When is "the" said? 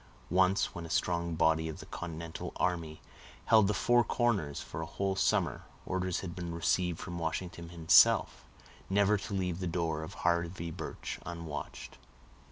1.79-1.85, 3.67-3.73, 9.59-9.67